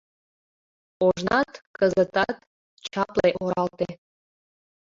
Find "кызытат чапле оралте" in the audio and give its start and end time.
1.77-3.89